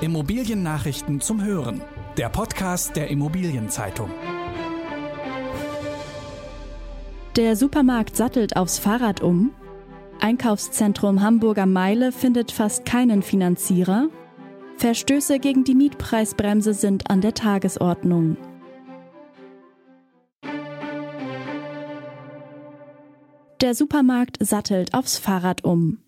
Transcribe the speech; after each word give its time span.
Immobiliennachrichten 0.00 1.20
zum 1.20 1.42
Hören. 1.44 1.80
Der 2.16 2.28
Podcast 2.28 2.96
der 2.96 3.08
Immobilienzeitung. 3.08 4.10
Der 7.36 7.54
Supermarkt 7.54 8.16
sattelt 8.16 8.56
aufs 8.56 8.78
Fahrrad 8.78 9.22
um. 9.22 9.52
Einkaufszentrum 10.20 11.22
Hamburger 11.22 11.66
Meile 11.66 12.10
findet 12.10 12.50
fast 12.50 12.84
keinen 12.84 13.22
Finanzierer. 13.22 14.08
Verstöße 14.78 15.38
gegen 15.38 15.62
die 15.62 15.76
Mietpreisbremse 15.76 16.74
sind 16.74 17.08
an 17.08 17.20
der 17.20 17.34
Tagesordnung. 17.34 18.36
Der 23.60 23.74
Supermarkt 23.74 24.38
sattelt 24.40 24.92
aufs 24.92 25.18
Fahrrad 25.18 25.64
um. 25.64 26.03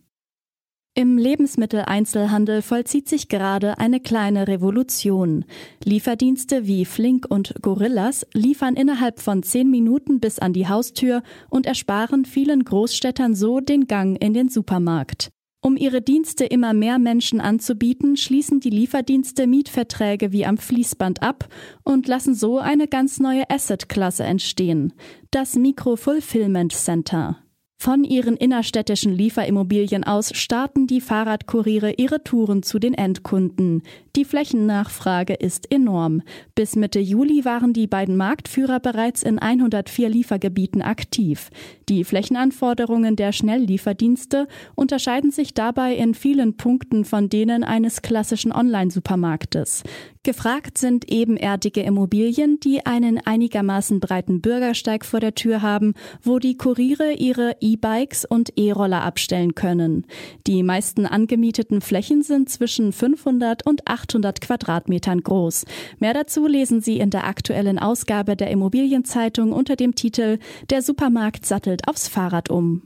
Im 0.98 1.18
Lebensmitteleinzelhandel 1.18 2.62
vollzieht 2.62 3.06
sich 3.06 3.28
gerade 3.28 3.76
eine 3.76 4.00
kleine 4.00 4.48
Revolution. 4.48 5.44
Lieferdienste 5.84 6.66
wie 6.66 6.86
Flink 6.86 7.26
und 7.28 7.54
Gorillas 7.60 8.26
liefern 8.32 8.76
innerhalb 8.76 9.20
von 9.20 9.42
zehn 9.42 9.70
Minuten 9.70 10.20
bis 10.20 10.38
an 10.38 10.54
die 10.54 10.68
Haustür 10.68 11.22
und 11.50 11.66
ersparen 11.66 12.24
vielen 12.24 12.64
Großstädtern 12.64 13.34
so 13.34 13.60
den 13.60 13.88
Gang 13.88 14.16
in 14.24 14.32
den 14.32 14.48
Supermarkt. 14.48 15.28
Um 15.60 15.76
ihre 15.76 16.00
Dienste 16.00 16.46
immer 16.46 16.72
mehr 16.72 16.98
Menschen 16.98 17.42
anzubieten, 17.42 18.16
schließen 18.16 18.60
die 18.60 18.70
Lieferdienste 18.70 19.46
Mietverträge 19.46 20.32
wie 20.32 20.46
am 20.46 20.56
Fließband 20.56 21.22
ab 21.22 21.46
und 21.84 22.08
lassen 22.08 22.34
so 22.34 22.58
eine 22.58 22.88
ganz 22.88 23.20
neue 23.20 23.50
Asset-Klasse 23.50 24.24
entstehen. 24.24 24.94
Das 25.30 25.56
Micro-Fulfillment 25.56 26.72
Center. 26.72 27.36
Von 27.78 28.04
ihren 28.04 28.36
innerstädtischen 28.36 29.12
Lieferimmobilien 29.12 30.02
aus 30.02 30.34
starten 30.34 30.86
die 30.86 31.02
Fahrradkuriere 31.02 31.92
ihre 31.92 32.24
Touren 32.24 32.62
zu 32.62 32.78
den 32.78 32.94
Endkunden. 32.94 33.82
Die 34.16 34.24
Flächennachfrage 34.24 35.34
ist 35.34 35.70
enorm. 35.70 36.22
Bis 36.54 36.74
Mitte 36.74 36.98
Juli 37.00 37.44
waren 37.44 37.74
die 37.74 37.86
beiden 37.86 38.16
Marktführer 38.16 38.80
bereits 38.80 39.22
in 39.22 39.38
104 39.38 40.08
Liefergebieten 40.08 40.80
aktiv. 40.80 41.50
Die 41.90 42.02
Flächenanforderungen 42.04 43.14
der 43.14 43.32
Schnelllieferdienste 43.32 44.48
unterscheiden 44.74 45.30
sich 45.30 45.52
dabei 45.52 45.94
in 45.94 46.14
vielen 46.14 46.56
Punkten 46.56 47.04
von 47.04 47.28
denen 47.28 47.62
eines 47.62 48.00
klassischen 48.00 48.52
Online-Supermarktes. 48.52 49.84
Gefragt 50.26 50.76
sind 50.76 51.08
ebenerdige 51.08 51.82
Immobilien, 51.82 52.58
die 52.58 52.84
einen 52.84 53.24
einigermaßen 53.24 54.00
breiten 54.00 54.40
Bürgersteig 54.40 55.04
vor 55.04 55.20
der 55.20 55.36
Tür 55.36 55.62
haben, 55.62 55.94
wo 56.20 56.40
die 56.40 56.56
Kuriere 56.56 57.12
ihre 57.12 57.54
E-Bikes 57.60 58.24
und 58.24 58.58
E-Roller 58.58 59.02
abstellen 59.02 59.54
können. 59.54 60.04
Die 60.48 60.64
meisten 60.64 61.06
angemieteten 61.06 61.80
Flächen 61.80 62.24
sind 62.24 62.50
zwischen 62.50 62.92
500 62.92 63.64
und 63.64 63.86
800 63.86 64.40
Quadratmetern 64.40 65.20
groß. 65.20 65.64
Mehr 66.00 66.12
dazu 66.12 66.48
lesen 66.48 66.80
Sie 66.80 66.98
in 66.98 67.10
der 67.10 67.24
aktuellen 67.24 67.78
Ausgabe 67.78 68.34
der 68.34 68.50
Immobilienzeitung 68.50 69.52
unter 69.52 69.76
dem 69.76 69.94
Titel 69.94 70.40
Der 70.70 70.82
Supermarkt 70.82 71.46
sattelt 71.46 71.86
aufs 71.86 72.08
Fahrrad 72.08 72.50
um. 72.50 72.82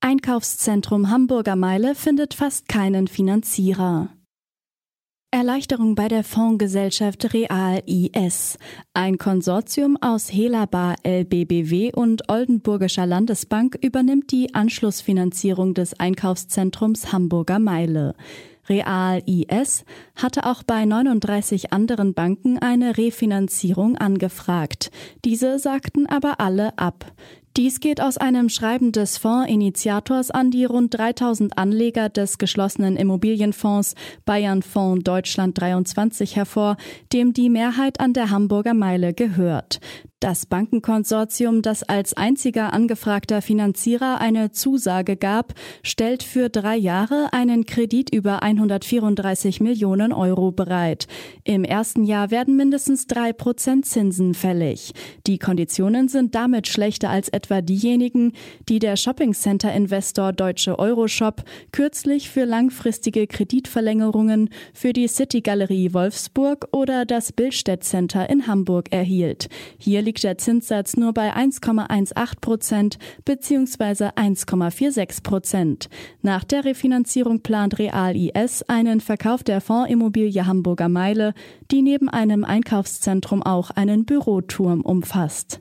Einkaufszentrum 0.00 1.08
Hamburger 1.08 1.54
Meile 1.54 1.94
findet 1.94 2.34
fast 2.34 2.68
keinen 2.68 3.06
Finanzierer. 3.06 4.15
Erleichterung 5.36 5.94
bei 5.94 6.08
der 6.08 6.24
Fondsgesellschaft 6.24 7.34
Real 7.34 7.82
IS. 7.84 8.56
Ein 8.94 9.18
Konsortium 9.18 9.98
aus 10.00 10.32
Helaba 10.32 10.94
LBBW 11.02 11.92
und 11.92 12.30
Oldenburgischer 12.30 13.04
Landesbank 13.04 13.76
übernimmt 13.82 14.32
die 14.32 14.54
Anschlussfinanzierung 14.54 15.74
des 15.74 16.00
Einkaufszentrums 16.00 17.12
Hamburger 17.12 17.58
Meile. 17.58 18.14
Real 18.68 19.22
IS 19.26 19.84
hatte 20.14 20.46
auch 20.46 20.62
bei 20.62 20.84
39 20.84 21.72
anderen 21.72 22.14
Banken 22.14 22.58
eine 22.58 22.96
Refinanzierung 22.96 23.96
angefragt. 23.96 24.90
Diese 25.24 25.58
sagten 25.58 26.06
aber 26.06 26.40
alle 26.40 26.76
ab. 26.78 27.12
Dies 27.56 27.80
geht 27.80 28.02
aus 28.02 28.18
einem 28.18 28.50
Schreiben 28.50 28.92
des 28.92 29.16
Fondsinitiators 29.16 30.30
an 30.30 30.50
die 30.50 30.66
rund 30.66 30.92
3000 30.92 31.56
Anleger 31.56 32.10
des 32.10 32.36
geschlossenen 32.36 32.98
Immobilienfonds 32.98 33.94
Bayern 34.26 34.60
Fonds 34.60 35.04
Deutschland 35.04 35.58
23 35.58 36.36
hervor, 36.36 36.76
dem 37.14 37.32
die 37.32 37.48
Mehrheit 37.48 37.98
an 37.98 38.12
der 38.12 38.28
Hamburger 38.28 38.74
Meile 38.74 39.14
gehört. 39.14 39.80
Das 40.20 40.46
Bankenkonsortium, 40.46 41.60
das 41.60 41.82
als 41.82 42.14
einziger 42.14 42.72
angefragter 42.72 43.42
Finanzierer 43.42 44.18
eine 44.18 44.50
Zusage 44.50 45.14
gab, 45.14 45.52
stellt 45.82 46.22
für 46.22 46.48
drei 46.48 46.74
Jahre 46.74 47.34
einen 47.34 47.66
Kredit 47.66 48.14
über 48.14 48.42
134 48.42 49.60
Millionen 49.60 50.14
Euro 50.14 50.52
bereit. 50.52 51.06
Im 51.44 51.64
ersten 51.64 52.02
Jahr 52.02 52.30
werden 52.30 52.56
mindestens 52.56 53.06
drei 53.06 53.34
Prozent 53.34 53.84
Zinsen 53.84 54.32
fällig. 54.32 54.94
Die 55.26 55.38
Konditionen 55.38 56.08
sind 56.08 56.34
damit 56.34 56.66
schlechter 56.66 57.10
als 57.10 57.28
etwa 57.28 57.60
diejenigen, 57.60 58.32
die 58.70 58.78
der 58.78 58.96
Shoppingcenter-Investor 58.96 60.32
Deutsche 60.32 60.78
Euroshop 60.78 61.44
kürzlich 61.72 62.30
für 62.30 62.46
langfristige 62.46 63.26
Kreditverlängerungen 63.26 64.48
für 64.72 64.94
die 64.94 65.08
City 65.08 65.42
Galerie 65.42 65.92
Wolfsburg 65.92 66.68
oder 66.72 67.04
das 67.04 67.32
Billstedt 67.32 67.84
Center 67.84 68.30
in 68.30 68.46
Hamburg 68.46 68.90
erhielt. 68.92 69.50
Hier 69.76 70.05
liegt 70.06 70.24
der 70.24 70.38
Zinssatz 70.38 70.96
nur 70.96 71.12
bei 71.12 71.34
1,18 71.34 72.40
Prozent 72.40 72.98
bzw. 73.24 74.10
1,46 74.14 75.22
Prozent. 75.22 75.88
Nach 76.22 76.44
der 76.44 76.64
Refinanzierung 76.64 77.40
plant 77.40 77.78
Real 77.78 78.16
IS 78.16 78.62
einen 78.62 79.00
Verkauf 79.00 79.44
der 79.44 79.60
Fondsimmobilie 79.60 80.46
Hamburger 80.46 80.88
Meile, 80.88 81.34
die 81.70 81.82
neben 81.82 82.08
einem 82.08 82.44
Einkaufszentrum 82.44 83.42
auch 83.42 83.70
einen 83.70 84.06
Büroturm 84.06 84.80
umfasst. 84.80 85.60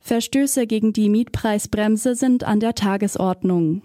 Verstöße 0.00 0.66
gegen 0.66 0.92
die 0.92 1.08
Mietpreisbremse 1.08 2.16
sind 2.16 2.42
an 2.42 2.58
der 2.58 2.74
Tagesordnung. 2.74 3.82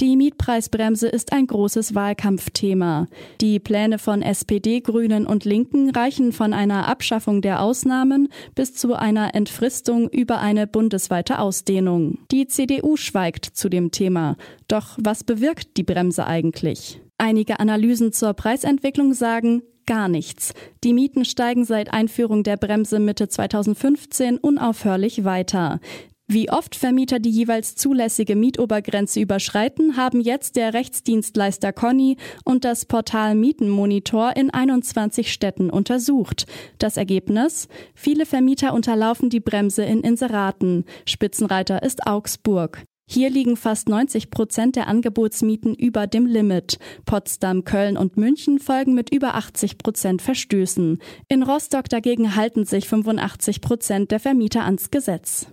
Die 0.00 0.16
Mietpreisbremse 0.16 1.06
ist 1.06 1.32
ein 1.32 1.46
großes 1.46 1.94
Wahlkampfthema. 1.94 3.06
Die 3.40 3.60
Pläne 3.60 4.00
von 4.00 4.22
SPD, 4.22 4.80
Grünen 4.80 5.24
und 5.24 5.44
Linken 5.44 5.90
reichen 5.90 6.32
von 6.32 6.52
einer 6.52 6.88
Abschaffung 6.88 7.42
der 7.42 7.62
Ausnahmen 7.62 8.28
bis 8.56 8.74
zu 8.74 8.94
einer 8.94 9.36
Entfristung 9.36 10.08
über 10.08 10.40
eine 10.40 10.66
bundesweite 10.66 11.38
Ausdehnung. 11.38 12.18
Die 12.32 12.48
CDU 12.48 12.96
schweigt 12.96 13.44
zu 13.44 13.68
dem 13.68 13.92
Thema. 13.92 14.36
Doch 14.66 14.98
was 15.00 15.22
bewirkt 15.22 15.76
die 15.76 15.84
Bremse 15.84 16.26
eigentlich? 16.26 17.00
Einige 17.16 17.60
Analysen 17.60 18.12
zur 18.12 18.34
Preisentwicklung 18.34 19.14
sagen, 19.14 19.62
gar 19.86 20.08
nichts. 20.08 20.54
Die 20.82 20.92
Mieten 20.92 21.24
steigen 21.24 21.64
seit 21.64 21.92
Einführung 21.92 22.42
der 22.42 22.56
Bremse 22.56 22.98
Mitte 22.98 23.28
2015 23.28 24.38
unaufhörlich 24.38 25.24
weiter. 25.24 25.78
Wie 26.26 26.50
oft 26.50 26.74
Vermieter 26.74 27.18
die 27.18 27.30
jeweils 27.30 27.76
zulässige 27.76 28.34
Mietobergrenze 28.34 29.20
überschreiten, 29.20 29.98
haben 29.98 30.22
jetzt 30.22 30.56
der 30.56 30.72
Rechtsdienstleister 30.72 31.74
Conny 31.74 32.16
und 32.44 32.64
das 32.64 32.86
Portal 32.86 33.34
Mietenmonitor 33.34 34.34
in 34.34 34.48
21 34.48 35.30
Städten 35.30 35.68
untersucht. 35.68 36.46
Das 36.78 36.96
Ergebnis? 36.96 37.68
Viele 37.94 38.24
Vermieter 38.24 38.72
unterlaufen 38.72 39.28
die 39.28 39.40
Bremse 39.40 39.84
in 39.84 40.00
Inseraten. 40.00 40.86
Spitzenreiter 41.06 41.82
ist 41.82 42.06
Augsburg. 42.06 42.82
Hier 43.06 43.28
liegen 43.28 43.58
fast 43.58 43.90
90 43.90 44.30
Prozent 44.30 44.76
der 44.76 44.88
Angebotsmieten 44.88 45.74
über 45.74 46.06
dem 46.06 46.24
Limit. 46.24 46.78
Potsdam, 47.04 47.64
Köln 47.64 47.98
und 47.98 48.16
München 48.16 48.58
folgen 48.58 48.94
mit 48.94 49.12
über 49.12 49.34
80 49.34 49.76
Prozent 49.76 50.22
Verstößen. 50.22 51.00
In 51.28 51.42
Rostock 51.42 51.90
dagegen 51.90 52.34
halten 52.34 52.64
sich 52.64 52.88
85 52.88 53.60
Prozent 53.60 54.10
der 54.10 54.20
Vermieter 54.20 54.64
ans 54.64 54.90
Gesetz. 54.90 55.48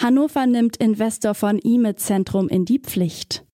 Hannover 0.00 0.46
nimmt 0.46 0.76
Investor 0.76 1.34
von 1.34 1.58
IME 1.58 1.96
Zentrum 1.96 2.48
in 2.48 2.64
die 2.64 2.78
Pflicht. 2.78 3.44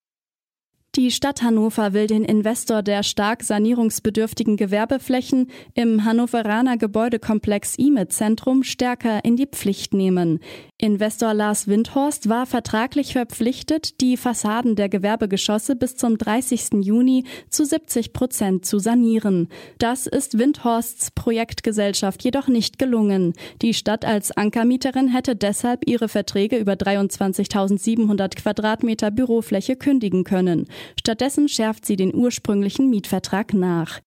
Die 0.94 1.10
Stadt 1.10 1.42
Hannover 1.42 1.94
will 1.94 2.06
den 2.06 2.22
Investor 2.22 2.82
der 2.82 3.02
stark 3.02 3.42
sanierungsbedürftigen 3.42 4.58
Gewerbeflächen 4.58 5.50
im 5.72 6.04
Hannoveraner 6.04 6.76
Gebäudekomplex 6.76 7.76
IME 7.78 8.08
Zentrum 8.08 8.62
stärker 8.62 9.24
in 9.24 9.36
die 9.36 9.46
Pflicht 9.46 9.94
nehmen. 9.94 10.38
Investor 10.84 11.32
Lars 11.32 11.66
Windhorst 11.66 12.28
war 12.28 12.44
vertraglich 12.44 13.14
verpflichtet, 13.14 14.02
die 14.02 14.18
Fassaden 14.18 14.76
der 14.76 14.90
Gewerbegeschosse 14.90 15.76
bis 15.76 15.96
zum 15.96 16.18
30. 16.18 16.84
Juni 16.84 17.24
zu 17.48 17.64
70 17.64 18.12
Prozent 18.12 18.66
zu 18.66 18.78
sanieren. 18.78 19.48
Das 19.78 20.06
ist 20.06 20.36
Windhorsts 20.36 21.10
Projektgesellschaft 21.12 22.22
jedoch 22.22 22.48
nicht 22.48 22.78
gelungen. 22.78 23.32
Die 23.62 23.72
Stadt 23.72 24.04
als 24.04 24.30
Ankermieterin 24.30 25.08
hätte 25.08 25.34
deshalb 25.36 25.88
ihre 25.88 26.08
Verträge 26.08 26.58
über 26.58 26.74
23.700 26.74 28.36
Quadratmeter 28.36 29.10
Bürofläche 29.10 29.76
kündigen 29.76 30.22
können. 30.22 30.66
Stattdessen 31.00 31.48
schärft 31.48 31.86
sie 31.86 31.96
den 31.96 32.14
ursprünglichen 32.14 32.90
Mietvertrag 32.90 33.54
nach. 33.54 34.00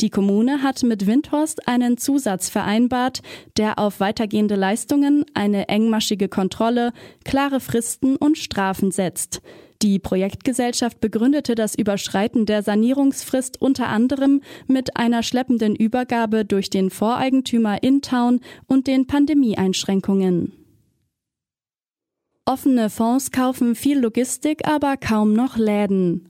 Die 0.00 0.08
Kommune 0.08 0.62
hat 0.62 0.82
mit 0.82 1.06
Windhorst 1.06 1.68
einen 1.68 1.98
Zusatz 1.98 2.48
vereinbart, 2.48 3.20
der 3.58 3.78
auf 3.78 4.00
weitergehende 4.00 4.54
Leistungen, 4.54 5.26
eine 5.34 5.68
engmaschige 5.68 6.28
Kontrolle, 6.28 6.92
klare 7.24 7.60
Fristen 7.60 8.16
und 8.16 8.38
Strafen 8.38 8.92
setzt. 8.92 9.42
Die 9.82 9.98
Projektgesellschaft 9.98 11.00
begründete 11.00 11.54
das 11.54 11.74
Überschreiten 11.74 12.46
der 12.46 12.62
Sanierungsfrist 12.62 13.60
unter 13.60 13.88
anderem 13.88 14.40
mit 14.66 14.96
einer 14.96 15.22
schleppenden 15.22 15.76
Übergabe 15.76 16.46
durch 16.46 16.70
den 16.70 16.88
Voreigentümer 16.88 17.82
Intown 17.82 18.40
und 18.66 18.86
den 18.86 19.06
Pandemieeinschränkungen. 19.06 20.52
Offene 22.46 22.88
Fonds 22.88 23.32
kaufen 23.32 23.74
viel 23.74 23.98
Logistik, 23.98 24.66
aber 24.66 24.96
kaum 24.96 25.34
noch 25.34 25.56
Läden. 25.56 26.29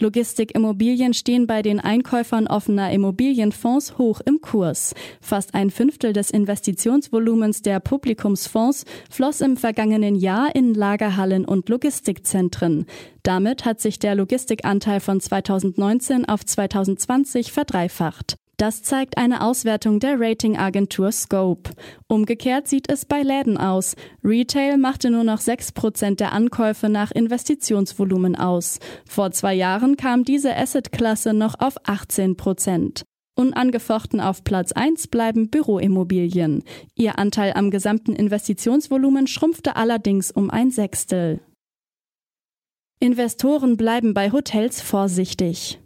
Logistikimmobilien 0.00 1.14
stehen 1.14 1.46
bei 1.46 1.62
den 1.62 1.78
Einkäufern 1.78 2.48
offener 2.48 2.90
Immobilienfonds 2.90 3.96
hoch 3.96 4.20
im 4.24 4.40
Kurs. 4.40 4.92
Fast 5.20 5.54
ein 5.54 5.70
Fünftel 5.70 6.12
des 6.12 6.32
Investitionsvolumens 6.32 7.62
der 7.62 7.78
Publikumsfonds 7.78 8.86
floss 9.08 9.40
im 9.40 9.56
vergangenen 9.56 10.16
Jahr 10.16 10.52
in 10.56 10.74
Lagerhallen 10.74 11.44
und 11.44 11.68
Logistikzentren. 11.68 12.86
Damit 13.22 13.64
hat 13.64 13.80
sich 13.80 14.00
der 14.00 14.16
Logistikanteil 14.16 14.98
von 14.98 15.20
2019 15.20 16.24
auf 16.24 16.44
2020 16.44 17.52
verdreifacht. 17.52 18.36
Das 18.56 18.82
zeigt 18.82 19.18
eine 19.18 19.42
Auswertung 19.42 19.98
der 19.98 20.20
Ratingagentur 20.20 21.10
Scope. 21.10 21.70
Umgekehrt 22.06 22.68
sieht 22.68 22.90
es 22.90 23.04
bei 23.04 23.22
Läden 23.22 23.56
aus. 23.56 23.96
Retail 24.22 24.76
machte 24.76 25.10
nur 25.10 25.24
noch 25.24 25.40
6% 25.40 26.16
der 26.16 26.32
Ankäufe 26.32 26.88
nach 26.88 27.10
Investitionsvolumen 27.10 28.36
aus. 28.36 28.78
Vor 29.08 29.32
zwei 29.32 29.54
Jahren 29.54 29.96
kam 29.96 30.24
diese 30.24 30.56
Assetklasse 30.56 31.34
noch 31.34 31.58
auf 31.58 31.80
18%. 31.84 33.02
Unangefochten 33.36 34.20
auf 34.20 34.44
Platz 34.44 34.70
1 34.70 35.08
bleiben 35.08 35.50
Büroimmobilien. 35.50 36.62
Ihr 36.94 37.18
Anteil 37.18 37.54
am 37.54 37.72
gesamten 37.72 38.14
Investitionsvolumen 38.14 39.26
schrumpfte 39.26 39.74
allerdings 39.74 40.30
um 40.30 40.50
ein 40.50 40.70
Sechstel. 40.70 41.40
Investoren 43.00 43.76
bleiben 43.76 44.14
bei 44.14 44.30
Hotels 44.30 44.80
vorsichtig. 44.80 45.80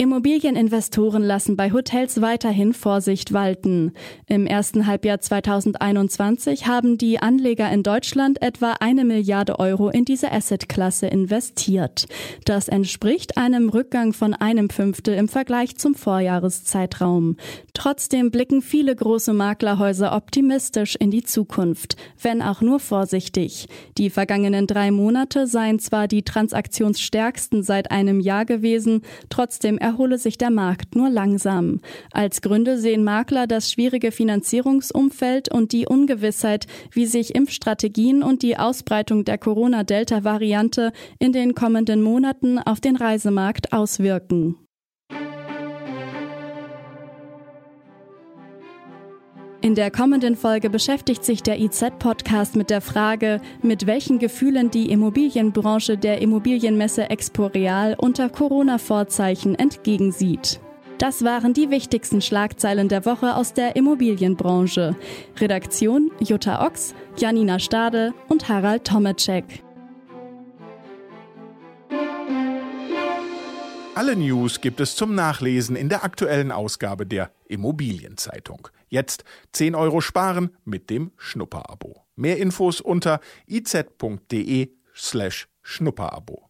Immobilieninvestoren 0.00 1.24
lassen 1.24 1.56
bei 1.56 1.72
Hotels 1.72 2.20
weiterhin 2.20 2.72
Vorsicht 2.72 3.32
walten. 3.32 3.94
Im 4.28 4.46
ersten 4.46 4.86
Halbjahr 4.86 5.20
2021 5.20 6.68
haben 6.68 6.98
die 6.98 7.18
Anleger 7.18 7.68
in 7.72 7.82
Deutschland 7.82 8.40
etwa 8.40 8.76
eine 8.78 9.04
Milliarde 9.04 9.58
Euro 9.58 9.88
in 9.88 10.04
diese 10.04 10.30
Assetklasse 10.30 11.08
investiert. 11.08 12.06
Das 12.44 12.68
entspricht 12.68 13.36
einem 13.36 13.70
Rückgang 13.70 14.12
von 14.12 14.34
einem 14.34 14.70
Fünftel 14.70 15.14
im 15.14 15.26
Vergleich 15.26 15.76
zum 15.78 15.96
Vorjahreszeitraum. 15.96 17.36
Trotzdem 17.74 18.30
blicken 18.30 18.62
viele 18.62 18.94
große 18.94 19.32
Maklerhäuser 19.32 20.14
optimistisch 20.14 20.94
in 20.94 21.10
die 21.10 21.24
Zukunft, 21.24 21.96
wenn 22.22 22.40
auch 22.40 22.60
nur 22.60 22.78
vorsichtig. 22.78 23.66
Die 23.98 24.10
vergangenen 24.10 24.68
drei 24.68 24.92
Monate 24.92 25.48
seien 25.48 25.80
zwar 25.80 26.06
die 26.06 26.22
transaktionsstärksten 26.22 27.64
seit 27.64 27.90
einem 27.90 28.20
Jahr 28.20 28.44
gewesen, 28.44 29.02
trotzdem 29.28 29.76
erhole 29.88 30.18
sich 30.18 30.36
der 30.36 30.50
Markt 30.50 30.96
nur 30.96 31.08
langsam. 31.08 31.80
Als 32.12 32.42
Gründe 32.42 32.76
sehen 32.78 33.04
Makler 33.04 33.46
das 33.46 33.72
schwierige 33.72 34.12
Finanzierungsumfeld 34.12 35.50
und 35.50 35.72
die 35.72 35.86
Ungewissheit, 35.86 36.66
wie 36.92 37.06
sich 37.06 37.34
Impfstrategien 37.34 38.22
und 38.22 38.42
die 38.42 38.58
Ausbreitung 38.58 39.24
der 39.24 39.38
Corona-Delta-Variante 39.38 40.92
in 41.18 41.32
den 41.32 41.54
kommenden 41.54 42.02
Monaten 42.02 42.58
auf 42.58 42.80
den 42.80 42.96
Reisemarkt 42.96 43.72
auswirken. 43.72 44.67
In 49.68 49.74
der 49.74 49.90
kommenden 49.90 50.34
Folge 50.34 50.70
beschäftigt 50.70 51.22
sich 51.26 51.42
der 51.42 51.60
IZ-Podcast 51.60 52.56
mit 52.56 52.70
der 52.70 52.80
Frage, 52.80 53.38
mit 53.60 53.86
welchen 53.86 54.18
Gefühlen 54.18 54.70
die 54.70 54.90
Immobilienbranche 54.90 55.98
der 55.98 56.22
Immobilienmesse 56.22 57.10
Expo 57.10 57.48
Real 57.48 57.94
unter 57.98 58.30
Corona-Vorzeichen 58.30 59.56
entgegensieht. 59.56 60.58
Das 60.96 61.22
waren 61.22 61.52
die 61.52 61.68
wichtigsten 61.68 62.22
Schlagzeilen 62.22 62.88
der 62.88 63.04
Woche 63.04 63.36
aus 63.36 63.52
der 63.52 63.76
Immobilienbranche. 63.76 64.96
Redaktion 65.38 66.12
Jutta 66.18 66.66
Ochs, 66.66 66.94
Janina 67.18 67.58
Stade 67.58 68.14
und 68.28 68.48
Harald 68.48 68.84
Tomacek. 68.84 69.44
Alle 73.94 74.16
News 74.16 74.62
gibt 74.62 74.80
es 74.80 74.96
zum 74.96 75.14
Nachlesen 75.14 75.76
in 75.76 75.90
der 75.90 76.04
aktuellen 76.04 76.52
Ausgabe 76.52 77.04
der 77.04 77.32
Immobilienzeitung. 77.48 78.68
Jetzt 78.88 79.24
10 79.52 79.74
Euro 79.74 80.00
sparen 80.00 80.56
mit 80.64 80.90
dem 80.90 81.12
Schnupperabo. 81.16 82.06
Mehr 82.16 82.38
Infos 82.38 82.80
unter 82.80 83.20
iz.de 83.46 84.70
slash 84.94 85.48
Schnupperabo. 85.62 86.47